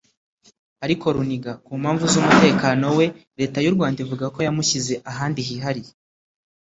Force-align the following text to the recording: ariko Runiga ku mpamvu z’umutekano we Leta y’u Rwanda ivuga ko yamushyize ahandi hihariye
ariko 0.85 1.05
Runiga 1.15 1.51
ku 1.65 1.71
mpamvu 1.81 2.05
z’umutekano 2.13 2.85
we 2.97 3.05
Leta 3.39 3.57
y’u 3.61 3.75
Rwanda 3.75 3.97
ivuga 4.05 4.25
ko 4.35 4.39
yamushyize 4.45 4.93
ahandi 5.11 5.39
hihariye 5.47 5.91